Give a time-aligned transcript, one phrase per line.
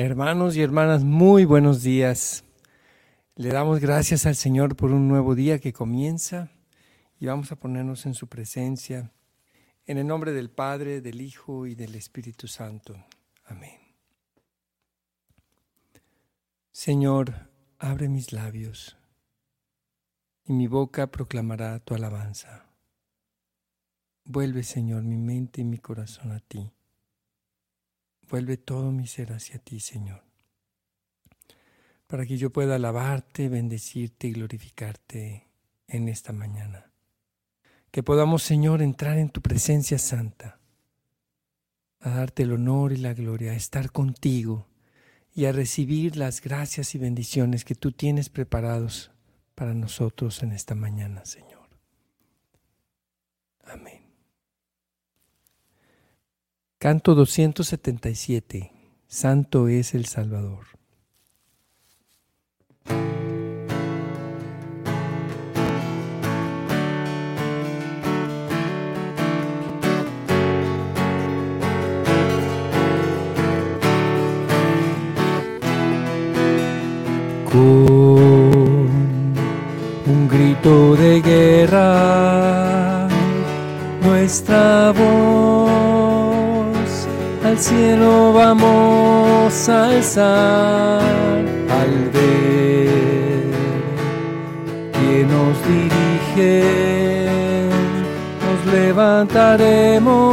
[0.00, 2.44] Hermanos y hermanas, muy buenos días.
[3.34, 6.52] Le damos gracias al Señor por un nuevo día que comienza
[7.18, 9.10] y vamos a ponernos en su presencia.
[9.86, 12.94] En el nombre del Padre, del Hijo y del Espíritu Santo.
[13.44, 13.76] Amén.
[16.70, 18.96] Señor, abre mis labios
[20.44, 22.66] y mi boca proclamará tu alabanza.
[24.24, 26.70] Vuelve, Señor, mi mente y mi corazón a ti
[28.28, 30.22] Vuelve todo mi ser hacia ti, Señor,
[32.06, 35.48] para que yo pueda alabarte, bendecirte y glorificarte
[35.86, 36.90] en esta mañana.
[37.90, 40.60] Que podamos, Señor, entrar en tu presencia santa,
[42.00, 44.68] a darte el honor y la gloria, a estar contigo
[45.34, 49.10] y a recibir las gracias y bendiciones que tú tienes preparados
[49.54, 51.68] para nosotros en esta mañana, Señor.
[53.64, 54.07] Amén.
[56.80, 58.70] Canto 277.
[59.08, 60.64] Santo es el Salvador.
[80.06, 83.08] Un grito de guerra,
[84.00, 85.57] nuestra voz
[87.58, 91.02] cielo vamos a alzar
[91.80, 93.50] al ver
[94.92, 97.28] que nos dirige,
[98.44, 100.24] nos levantaremos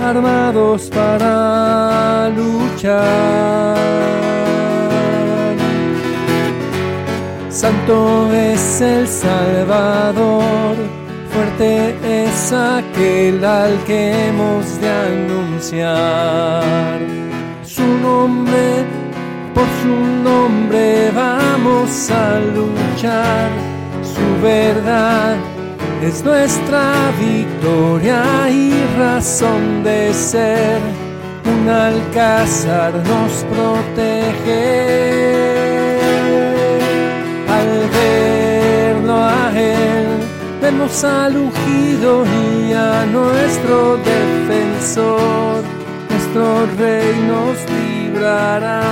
[0.00, 3.76] armados para luchar.
[7.48, 10.99] Santo es el Salvador
[11.60, 16.98] es aquel al que hemos de anunciar.
[17.64, 18.86] Su nombre,
[19.54, 19.94] por su
[20.24, 23.50] nombre vamos a luchar.
[24.02, 25.36] Su verdad
[26.02, 30.80] es nuestra victoria y razón de ser.
[31.44, 35.39] Un alcázar nos protege.
[40.70, 45.64] Vemos al ungido y a nuestro defensor,
[46.08, 48.84] nuestro rey nos librará.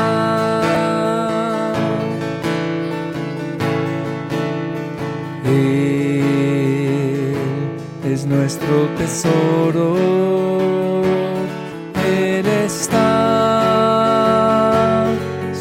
[5.45, 7.37] Él
[8.13, 9.95] es nuestro tesoro,
[12.05, 13.07] Él está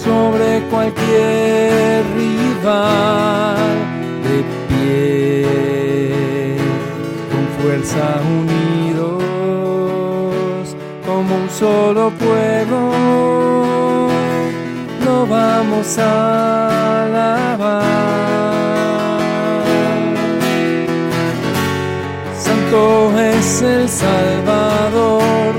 [0.04, 3.97] sobre cualquier rival
[7.86, 9.24] unidos
[11.06, 12.92] como un solo pueblo,
[15.06, 17.84] lo vamos a alabar.
[22.38, 25.54] Santo es el Salvador,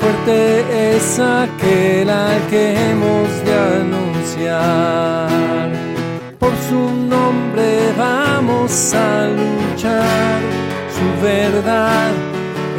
[0.00, 5.28] fuerte es aquel al que hemos de anunciar.
[6.38, 10.43] Por su nombre vamos a luchar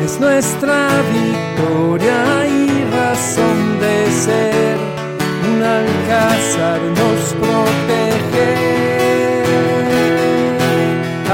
[0.04, 4.78] es nuestra victoria y razón de ser.
[5.52, 8.54] Un alcázar nos protege.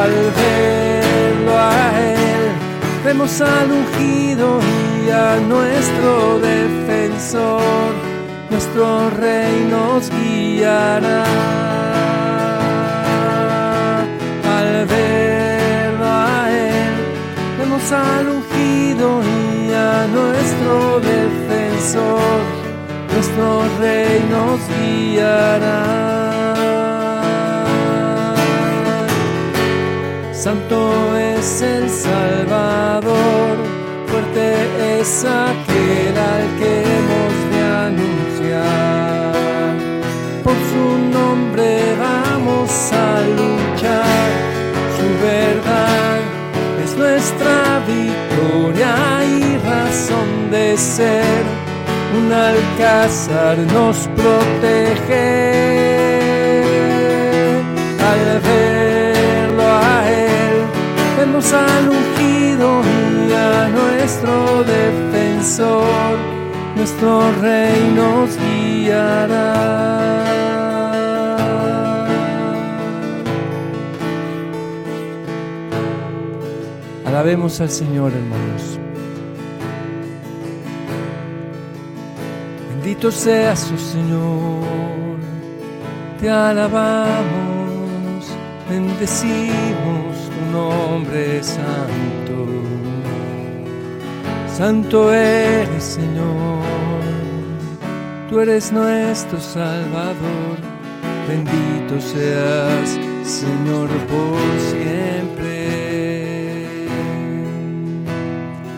[0.02, 2.44] Al verlo a Él,
[3.04, 4.60] vemos al ungido
[5.06, 7.94] y a nuestro defensor.
[8.50, 11.81] Nuestro rey nos guiará.
[17.90, 22.42] Al ungido y a nuestro defensor,
[23.14, 25.82] nuestro rey nos guiará.
[30.32, 33.58] Santo es el Salvador,
[34.08, 39.34] fuerte es aquel al que hemos de anunciar.
[40.44, 40.86] Por su
[41.18, 42.11] nombre vamos
[50.82, 51.44] ser.
[52.18, 55.62] Un alcázar nos protege.
[58.12, 60.56] Al verlo a Él,
[61.18, 62.82] vemos al ungido
[63.28, 66.18] y a nuestro defensor.
[66.76, 69.82] Nuestro rey nos guiará.
[77.06, 78.81] Alabemos al Señor, hermanos.
[83.02, 85.18] Bendito seas, oh Señor,
[86.20, 87.18] te alabamos,
[88.70, 92.46] bendecimos tu nombre santo.
[94.56, 96.62] Santo eres, Señor,
[98.30, 100.60] tú eres nuestro Salvador.
[101.28, 105.66] Bendito seas, Señor, por siempre.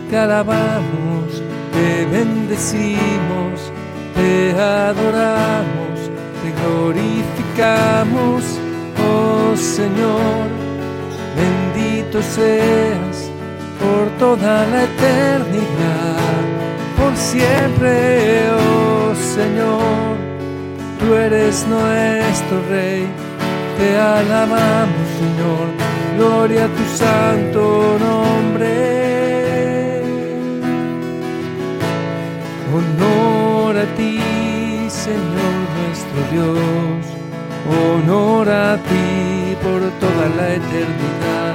[0.08, 1.42] Te alabamos,
[1.74, 3.73] te bendecimos
[4.14, 6.10] te adoramos,
[6.42, 8.42] te glorificamos,
[9.08, 10.46] oh Señor,
[11.36, 13.30] bendito seas
[13.80, 16.42] por toda la eternidad,
[16.96, 20.16] por siempre, oh Señor,
[21.00, 23.06] tú eres nuestro Rey,
[23.78, 25.66] te alabamos Señor,
[26.16, 28.93] gloria a tu santo nombre.
[33.96, 34.20] Ti,
[34.88, 37.04] Señor nuestro Dios.
[37.66, 41.54] Honor a ti por toda la eternidad.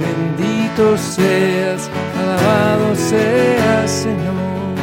[0.00, 4.74] Bendito seas, alabado seas, Señor,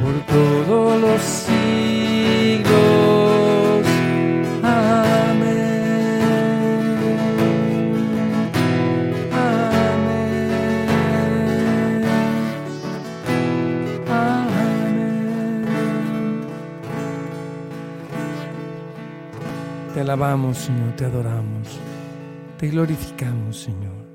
[0.00, 1.22] por todos los
[20.12, 21.66] alabamos, Señor, te adoramos,
[22.58, 24.06] te glorificamos, Señor.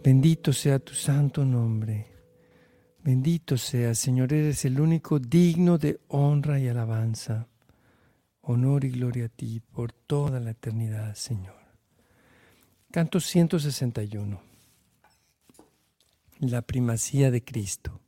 [0.00, 2.06] Bendito sea tu santo nombre.
[3.02, 7.48] Bendito sea, Señor, eres el único digno de honra y alabanza.
[8.42, 11.60] Honor y gloria a ti por toda la eternidad, Señor.
[12.92, 14.40] Canto 161.
[16.38, 17.98] La primacía de Cristo.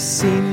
[0.00, 0.49] sim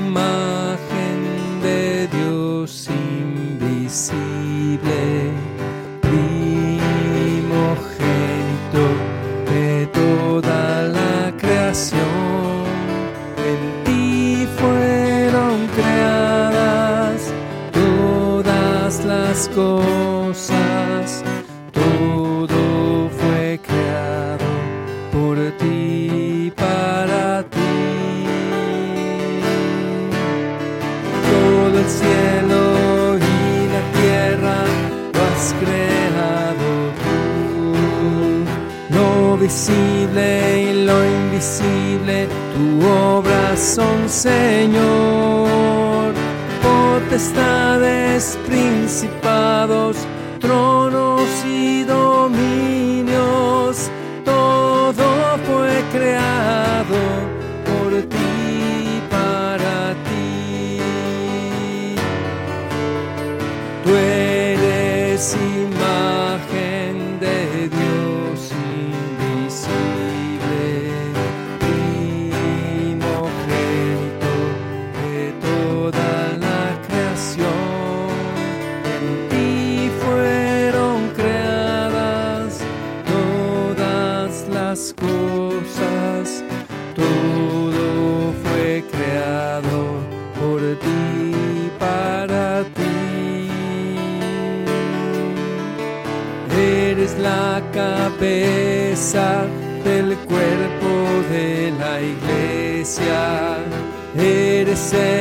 [104.93, 105.16] Eres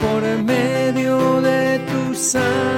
[0.00, 2.73] por medio de tu sangre.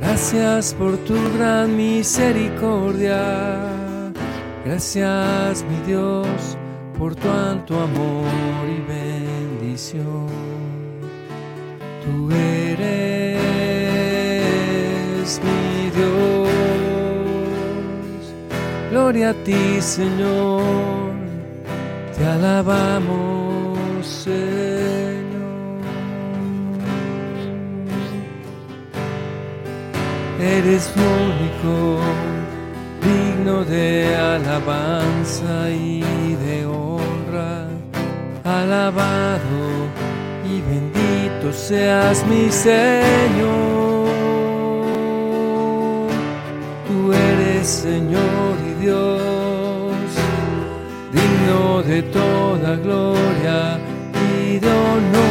[0.00, 3.22] Gracias por tu gran misericordia.
[4.64, 6.58] Gracias, mi Dios,
[6.98, 8.26] por tu alto amor
[8.68, 10.26] y bendición.
[12.04, 12.90] Tú eres
[15.42, 16.50] mi Dios.
[18.90, 21.14] Gloria a ti, Señor.
[22.18, 24.65] Te alabamos, Señor.
[30.46, 31.98] Eres único,
[33.02, 36.00] digno de alabanza y
[36.44, 37.68] de honra.
[38.44, 39.64] Alabado
[40.44, 44.06] y bendito seas mi Señor.
[46.86, 50.08] Tú eres Señor y Dios,
[51.12, 53.78] digno de toda gloria
[54.44, 55.25] y de honor.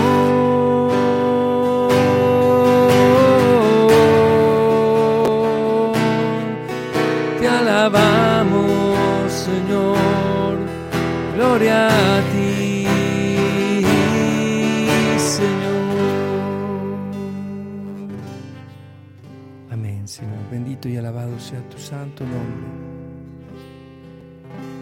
[21.85, 22.65] Santo nombre.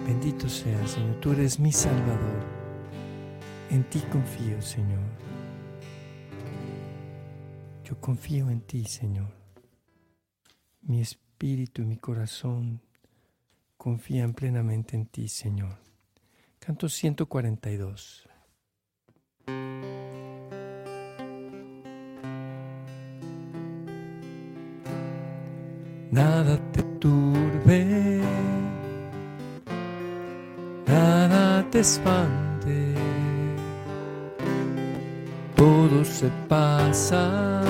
[0.07, 1.19] Bendito sea, Señor.
[1.19, 2.45] Tú eres mi Salvador.
[3.69, 5.03] En ti confío, Señor.
[7.83, 9.33] Yo confío en ti, Señor.
[10.81, 12.81] Mi espíritu y mi corazón
[13.75, 15.77] confían plenamente en ti, Señor.
[16.59, 18.29] Canto 142.
[26.13, 28.21] Nada te turbe,
[30.85, 32.93] nada te espante,
[35.55, 37.63] todo se pasa,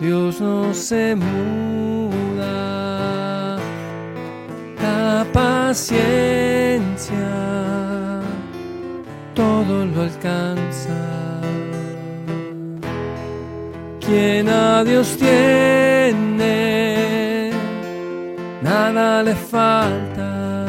[0.00, 1.54] Dios no se muda.
[5.32, 7.16] Paciencia
[9.34, 11.13] todo lo alcanza.
[14.14, 16.52] Quien a Dios tiene,
[18.62, 20.66] nada le falta.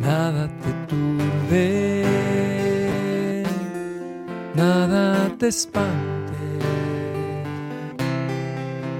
[0.00, 1.74] Nada te turbe,
[4.54, 6.20] nada te espanta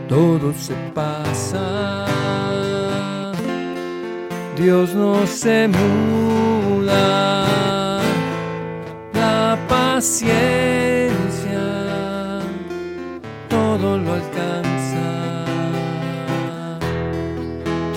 [0.09, 2.05] todo se pasa.
[4.57, 7.47] Dios no se muda,
[10.01, 11.67] paciencia
[13.51, 15.05] todo lo alcanza.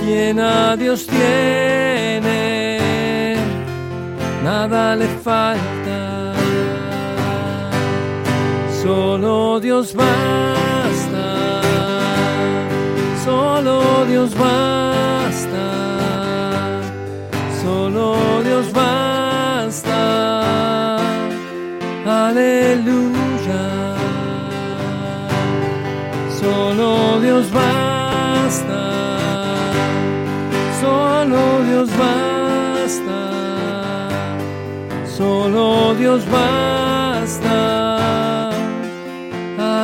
[0.01, 2.27] Quien a Dios tiene,
[4.43, 6.33] nada le falta.
[8.83, 11.61] Solo Dios basta
[13.23, 15.65] Solo Dios basta,
[17.61, 19.12] solo Dios basta.
[22.33, 23.63] Aleluya.
[26.39, 28.83] Solo Dios basta,
[30.81, 33.21] solo Dios basta,
[35.05, 37.59] solo Dios basta.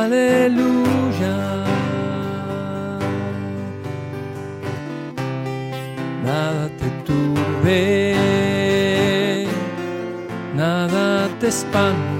[0.02, 0.90] Aleluya.
[10.56, 12.19] nada te espante,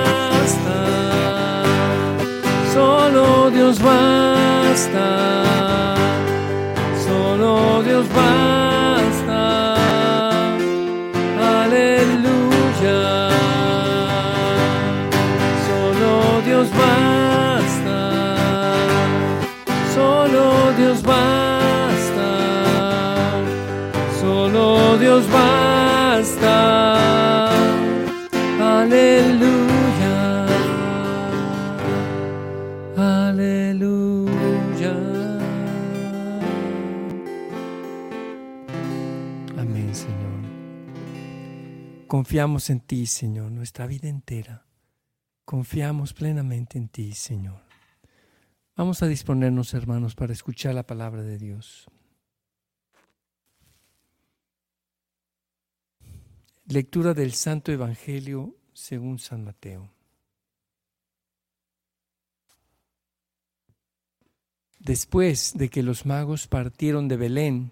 [3.01, 5.07] Solo Dios basta.
[7.03, 9.75] Solo Dios basta.
[11.63, 13.01] Aleluya.
[15.67, 17.99] Solo Dios basta.
[19.95, 22.29] Solo Dios basta.
[24.21, 25.70] Solo Dios basta.
[42.21, 44.63] Confiamos en ti, Señor, nuestra vida entera.
[45.43, 47.63] Confiamos plenamente en ti, Señor.
[48.75, 51.87] Vamos a disponernos, hermanos, para escuchar la palabra de Dios.
[56.67, 59.91] Lectura del Santo Evangelio según San Mateo.
[64.77, 67.71] Después de que los magos partieron de Belén,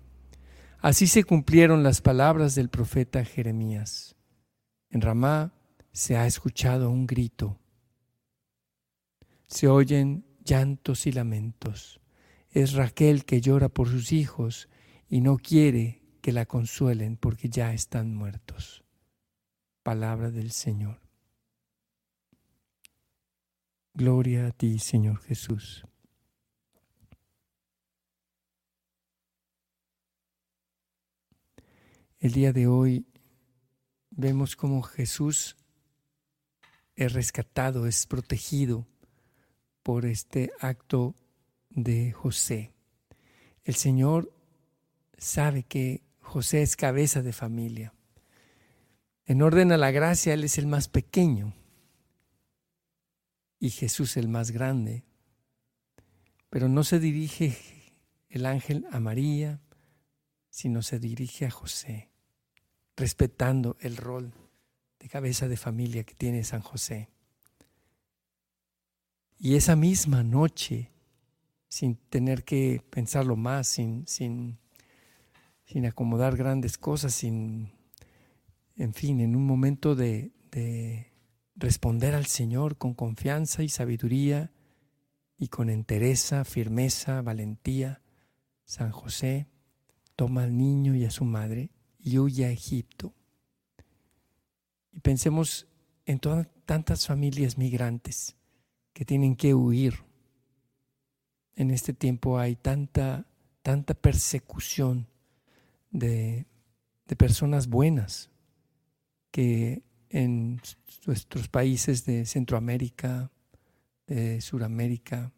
[0.81, 4.15] Así se cumplieron las palabras del profeta Jeremías.
[4.89, 5.53] En Ramá
[5.91, 7.59] se ha escuchado un grito.
[9.45, 12.01] Se oyen llantos y lamentos.
[12.49, 14.69] Es Raquel que llora por sus hijos
[15.07, 18.83] y no quiere que la consuelen porque ya están muertos.
[19.83, 20.99] Palabra del Señor.
[23.93, 25.85] Gloria a ti, Señor Jesús.
[32.21, 33.07] El día de hoy
[34.11, 35.57] vemos cómo Jesús
[36.95, 38.85] es rescatado, es protegido
[39.81, 41.15] por este acto
[41.71, 42.73] de José.
[43.63, 44.31] El Señor
[45.17, 47.95] sabe que José es cabeza de familia.
[49.25, 51.55] En orden a la gracia, Él es el más pequeño
[53.57, 55.05] y Jesús el más grande.
[56.51, 57.57] Pero no se dirige
[58.29, 59.59] el ángel a María,
[60.51, 62.10] sino se dirige a José,
[63.01, 64.31] respetando el rol
[64.99, 67.09] de cabeza de familia que tiene San José.
[69.37, 70.91] Y esa misma noche,
[71.67, 74.59] sin tener que pensarlo más, sin, sin,
[75.65, 77.71] sin acomodar grandes cosas, sin
[78.77, 80.31] en fin, en un momento de,
[81.55, 84.51] responder al Señor con confianza y sabiduría
[85.37, 88.01] y con entereza, firmeza, valentía,
[88.65, 89.47] San José
[90.15, 91.69] toma al niño y a su madre
[92.03, 93.13] y huye a Egipto.
[94.91, 95.67] Y pensemos
[96.05, 98.35] en todas tantas familias migrantes
[98.93, 99.95] que tienen que huir.
[101.55, 103.25] En este tiempo hay tanta,
[103.61, 105.07] tanta persecución
[105.91, 106.45] de,
[107.07, 108.29] de personas buenas,
[109.31, 110.61] que en
[111.05, 113.31] nuestros países de Centroamérica,
[114.07, 115.31] de Suramérica,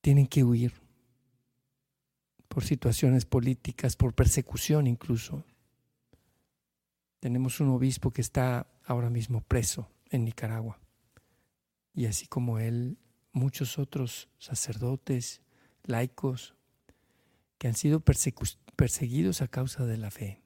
[0.00, 0.81] tienen que huir
[2.52, 5.42] por situaciones políticas, por persecución incluso.
[7.18, 10.78] Tenemos un obispo que está ahora mismo preso en Nicaragua.
[11.94, 12.98] Y así como él,
[13.32, 15.40] muchos otros sacerdotes,
[15.84, 16.54] laicos,
[17.56, 20.42] que han sido perseguidos a causa de la fe.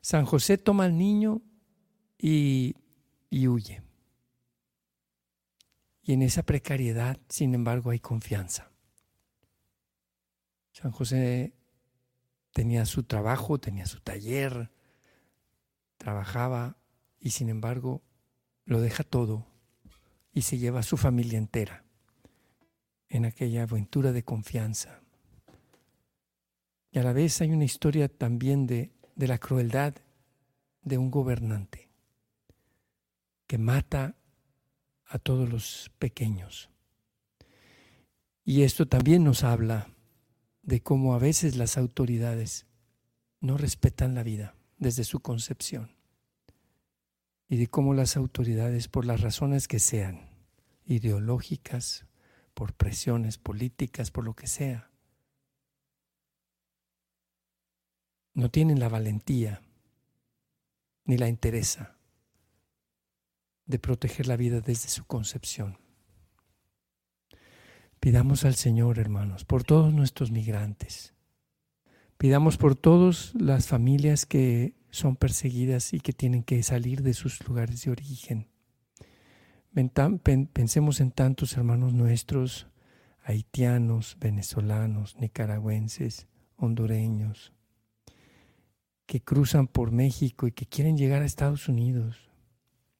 [0.00, 1.42] San José toma al niño
[2.18, 2.74] y,
[3.30, 3.82] huye.
[6.02, 8.69] Y en esa precariedad, sin embargo, hay confianza.
[10.80, 11.52] San José
[12.52, 14.70] tenía su trabajo, tenía su taller,
[15.98, 16.78] trabajaba
[17.18, 18.02] y sin embargo
[18.64, 19.46] lo deja todo
[20.32, 21.84] y se lleva a su familia entera
[23.10, 25.02] en aquella aventura de confianza.
[26.90, 29.94] Y a la vez hay una historia también de, de la crueldad
[30.80, 31.90] de un gobernante
[33.46, 34.16] que mata
[35.04, 36.70] a todos los pequeños.
[38.44, 39.90] Y esto también nos habla
[40.62, 42.66] de cómo a veces las autoridades
[43.40, 45.90] no respetan la vida desde su concepción
[47.48, 50.30] y de cómo las autoridades, por las razones que sean,
[50.86, 52.06] ideológicas,
[52.54, 54.90] por presiones políticas, por lo que sea,
[58.34, 59.62] no tienen la valentía
[61.04, 61.96] ni la interesa
[63.66, 65.78] de proteger la vida desde su concepción.
[68.00, 71.12] Pidamos al Señor, hermanos, por todos nuestros migrantes.
[72.16, 77.46] Pidamos por todas las familias que son perseguidas y que tienen que salir de sus
[77.46, 78.48] lugares de origen.
[80.54, 82.68] Pensemos en tantos hermanos nuestros,
[83.22, 87.52] haitianos, venezolanos, nicaragüenses, hondureños,
[89.04, 92.30] que cruzan por México y que quieren llegar a Estados Unidos,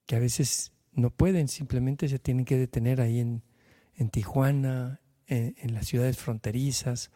[0.04, 3.42] que a veces no pueden, simplemente se tienen que detener ahí en,
[4.08, 7.10] Tijuana, en, las ciudades fronterizas,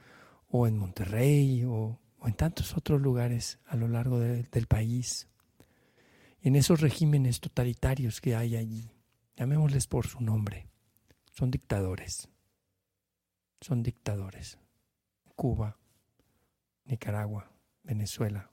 [0.49, 5.29] o en Monterrey, o, en tantos otros lugares a lo largo del país.
[6.43, 8.91] En esos regímenes totalitarios que hay allí,
[9.37, 10.69] llamémosles por su nombre,
[11.33, 12.29] son dictadores,
[13.61, 14.59] son dictadores.
[15.35, 15.79] Cuba,
[16.85, 17.51] Nicaragua,
[17.83, 18.51] Venezuela,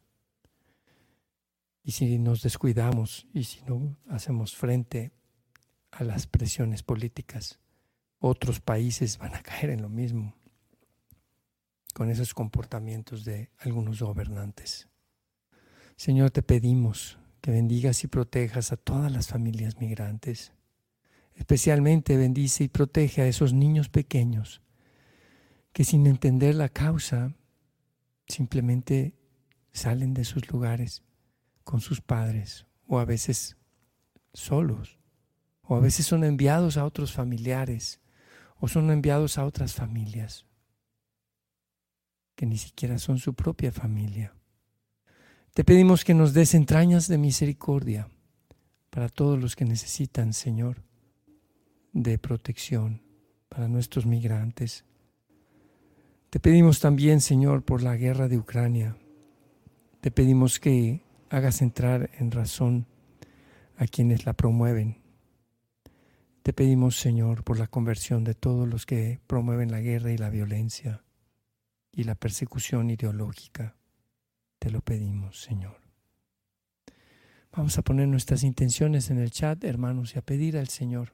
[1.83, 5.11] y si nos descuidamos y si no hacemos frente
[5.91, 7.60] a las presiones políticas,
[8.21, 10.35] otros países van a caer en lo mismo
[11.93, 14.87] con esos comportamientos de algunos gobernantes.
[15.97, 20.53] Señor, te pedimos que bendigas y protejas a todas las familias migrantes.
[21.35, 24.61] Especialmente bendice y protege a esos niños pequeños
[25.73, 27.33] que sin entender la causa
[28.27, 29.15] simplemente
[29.71, 31.01] salen de sus lugares
[31.63, 33.57] con sus padres o a veces
[34.33, 34.99] solos
[35.63, 38.00] o a veces son enviados a otros familiares
[38.61, 40.45] o son enviados a otras familias
[42.35, 44.33] que ni siquiera son su propia familia.
[45.53, 48.07] Te pedimos que nos des entrañas de misericordia
[48.89, 50.83] para todos los que necesitan, Señor,
[51.91, 53.01] de protección
[53.49, 54.85] para nuestros migrantes.
[56.29, 58.95] Te pedimos también, Señor, por la guerra de Ucrania.
[59.99, 62.85] Te pedimos que hagas entrar en razón
[63.75, 65.00] a quienes la promueven.
[66.43, 70.31] Te pedimos, Señor, por la conversión de todos los que promueven la guerra y la
[70.31, 71.03] violencia
[71.91, 73.75] y la persecución ideológica.
[74.57, 75.79] Te lo pedimos, Señor.
[77.51, 81.13] Vamos a poner nuestras intenciones en el chat, hermanos, y a pedir al Señor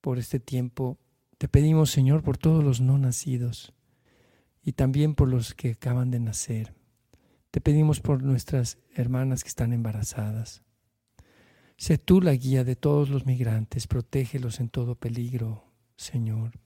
[0.00, 0.98] por este tiempo.
[1.38, 3.72] Te pedimos, Señor, por todos los no nacidos
[4.62, 6.74] y también por los que acaban de nacer.
[7.50, 10.62] Te pedimos por nuestras hermanas que están embarazadas.
[11.78, 15.62] Sé tú la guía de todos los migrantes, protégelos en todo peligro,
[15.96, 16.58] Señor.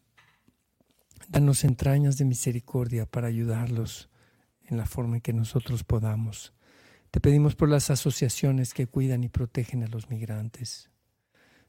[1.28, 4.08] Danos entrañas de misericordia para ayudarlos
[4.64, 6.54] en la forma en que nosotros podamos.
[7.10, 10.88] Te pedimos por las asociaciones que cuidan y protegen a los migrantes.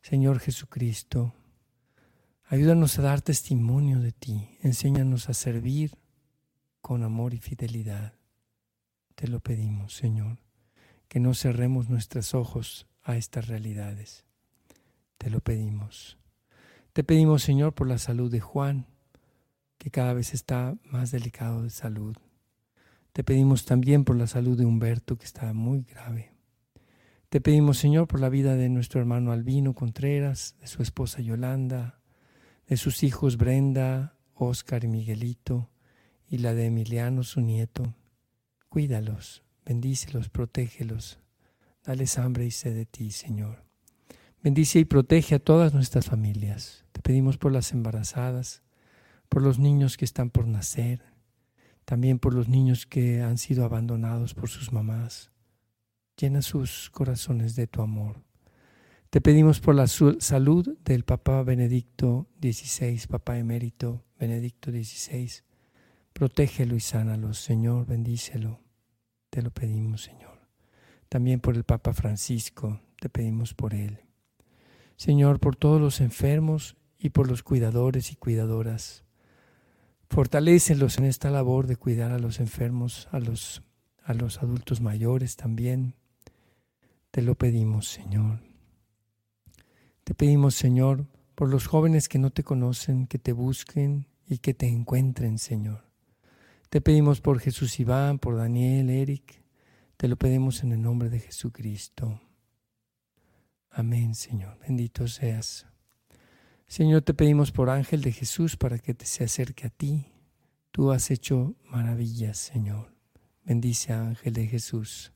[0.02, 1.34] Señor Jesucristo,
[2.46, 5.98] ayúdanos a dar testimonio de ti, enséñanos a servir
[6.80, 8.14] con amor y fidelidad.
[9.16, 10.40] Te lo pedimos, Señor,
[11.10, 14.26] que no cerremos nuestros ojos a estas realidades.
[15.18, 16.18] Te lo pedimos.
[16.94, 18.86] Te pedimos, Señor, por la salud de Juan,
[19.78, 22.16] que cada vez está más delicado de salud.
[23.14, 26.34] Te pedimos también por la salud de Humberto, que está muy grave.
[27.30, 32.00] Te pedimos, Señor, por la vida de nuestro hermano Albino Contreras, de su esposa Yolanda,
[32.68, 35.70] de sus hijos Brenda, Oscar y Miguelito,
[36.28, 37.96] y la de Emiliano, su nieto.
[38.70, 41.23] Cuídalos, bendícelos, protégelos.
[41.84, 43.64] Dales hambre y sed de ti, Señor.
[44.42, 46.86] Bendice y protege a todas nuestras familias.
[46.92, 48.62] Te pedimos por las embarazadas,
[49.30, 51.02] por los niños que están por nacer,
[51.86, 55.32] también por los niños que han sido abandonados por sus mamás.
[56.18, 58.24] Llena sus corazones de tu amor.
[59.10, 65.30] Te pedimos por la salud del Papa Benedicto XVI, Papa emérito Benedicto XVI.
[66.14, 68.62] Protégelo y sánalo, Señor, bendícelo.
[69.30, 70.33] Te lo pedimos, Señor.
[71.14, 74.00] También por el Papa Francisco, te pedimos por él.
[74.96, 79.04] Señor, por todos los enfermos y por los cuidadores y cuidadoras.
[80.10, 83.62] Fortalécelos en esta labor de cuidar a los enfermos, a los,
[84.04, 85.94] a los adultos mayores también.
[87.12, 88.40] Te lo pedimos, Señor.
[90.04, 94.56] Te pedimos, Señor, por los jóvenes que no te conocen, que te busquen y que
[94.56, 95.84] te encuentren, Señor.
[96.72, 99.43] Te pedimos por Jesús Iván, por Daniel, Eric.
[100.04, 102.20] Te lo pedimos en el nombre de Jesucristo.
[103.70, 104.60] Amén, Señor.
[104.60, 105.66] Bendito seas.
[106.68, 110.12] Señor, te pedimos por Ángel de Jesús para que te se acerque a ti.
[110.72, 112.94] Tú has hecho maravillas, Señor.
[113.46, 115.14] Bendice Ángel de Jesús.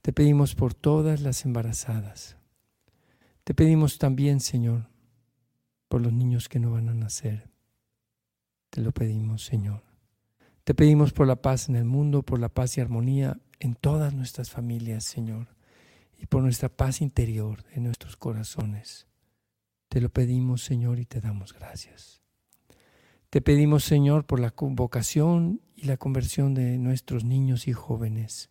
[0.00, 2.38] Te pedimos por todas las embarazadas.
[3.44, 4.88] Te pedimos también, Señor,
[5.86, 7.50] por los niños que no van a nacer.
[8.70, 9.82] Te lo pedimos, Señor.
[10.64, 14.14] Te pedimos por la paz en el mundo, por la paz y armonía en todas
[14.14, 15.48] nuestras familias, Señor,
[16.18, 19.06] y por nuestra paz interior en nuestros corazones.
[19.88, 22.22] Te lo pedimos, Señor, y te damos gracias.
[23.30, 28.50] Te pedimos, Señor, por la vocación y la conversión de nuestros niños y jóvenes.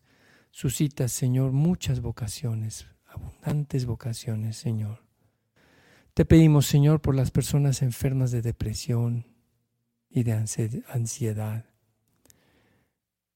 [0.51, 5.03] Suscita, Señor, muchas vocaciones, abundantes vocaciones, Señor.
[6.13, 9.27] Te pedimos, Señor, por las personas enfermas de depresión
[10.09, 10.33] y de
[10.87, 11.65] ansiedad.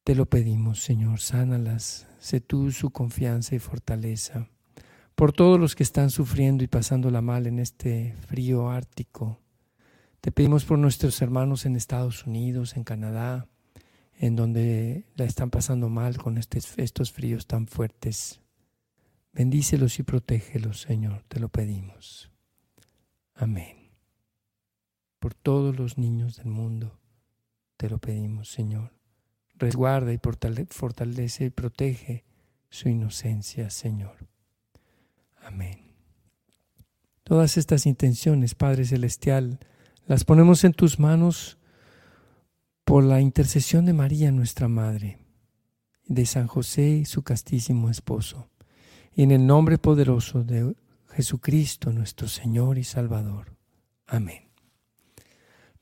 [0.04, 4.50] Te lo pedimos, Señor, sánalas, sé tú su confianza y fortaleza.
[5.14, 9.40] Por todos los que están sufriendo y pasándola mal en este frío ártico.
[10.20, 13.48] Te pedimos por nuestros hermanos en Estados Unidos, en Canadá,
[14.18, 18.42] en donde la están pasando mal con estos fríos tan fuertes.
[19.34, 22.32] Bendícelos y protégelos, Señor, te lo pedimos.
[23.36, 23.92] Amén.
[25.20, 27.00] Por todos los niños del mundo,
[27.78, 29.01] te lo pedimos, Señor
[29.62, 30.20] resguarda y
[30.70, 32.26] fortalece y protege
[32.70, 34.28] su inocencia, Señor.
[35.42, 35.94] Amén.
[37.24, 39.60] Todas estas intenciones, Padre Celestial,
[40.06, 41.58] las ponemos en tus manos
[42.84, 45.20] por la intercesión de María, nuestra Madre,
[46.06, 48.50] de San José, su castísimo esposo,
[49.14, 50.76] y en el nombre poderoso de
[51.12, 53.56] Jesucristo, nuestro Señor y Salvador.
[54.08, 54.50] Amén.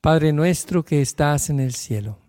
[0.01, 2.28] Padre nuestro que estás en el cielo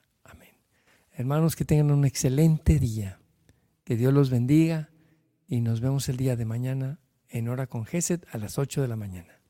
[1.13, 3.19] Hermanos, que tengan un excelente día.
[3.83, 4.89] Que Dios los bendiga
[5.47, 8.87] y nos vemos el día de mañana en hora con Geset a las 8 de
[8.87, 9.40] la mañana.